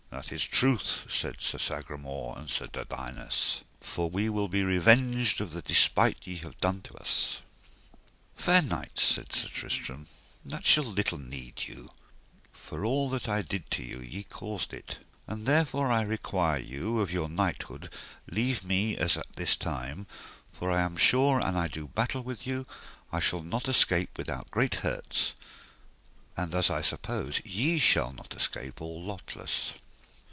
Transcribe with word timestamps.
That 0.11 0.33
is 0.33 0.45
truth, 0.45 1.05
said 1.09 1.39
Sir 1.39 1.57
Sagramore 1.57 2.37
and 2.37 2.49
Sir 2.49 2.67
Dodinas, 2.67 3.63
for 3.79 4.09
we 4.09 4.27
will 4.29 4.49
be 4.49 4.61
revenged 4.65 5.39
of 5.39 5.53
the 5.53 5.61
despite 5.61 6.27
ye 6.27 6.35
have 6.39 6.59
done 6.59 6.81
to 6.81 6.93
us. 6.95 7.41
Fair 8.33 8.61
knights, 8.61 9.01
said 9.03 9.31
Sir 9.33 9.47
Tristram, 9.47 10.05
that 10.43 10.65
shall 10.65 10.83
little 10.83 11.17
need 11.17 11.63
you, 11.65 11.91
for 12.51 12.83
all 12.83 13.09
that 13.11 13.29
I 13.29 13.41
did 13.41 13.71
to 13.71 13.83
you 13.83 14.01
ye 14.01 14.23
caused 14.23 14.73
it; 14.73 14.99
wherefore 15.29 15.89
I 15.89 16.01
require 16.01 16.59
you 16.59 16.99
of 16.99 17.09
your 17.13 17.29
knighthood 17.29 17.89
leave 18.29 18.65
me 18.65 18.97
as 18.97 19.15
at 19.15 19.31
this 19.37 19.55
time, 19.55 20.07
for 20.51 20.69
I 20.71 20.81
am 20.81 20.97
sure 20.97 21.39
an 21.39 21.55
I 21.55 21.69
do 21.69 21.87
battle 21.87 22.21
with 22.21 22.45
you 22.45 22.67
I 23.13 23.21
shall 23.21 23.43
not 23.43 23.69
escape 23.69 24.17
without 24.17 24.51
great 24.51 24.75
hurts, 24.75 25.35
and 26.35 26.53
as 26.53 26.69
I 26.69 26.81
suppose 26.81 27.39
ye 27.45 27.79
shall 27.79 28.11
not 28.11 28.35
escape 28.35 28.81
all 28.81 29.01
lotless. 29.01 29.75